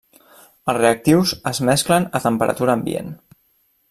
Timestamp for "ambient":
2.81-3.13